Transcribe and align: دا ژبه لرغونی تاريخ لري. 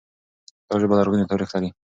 دا 0.67 0.75
ژبه 0.81 0.95
لرغونی 0.99 1.29
تاريخ 1.31 1.49
لري. 1.55 1.69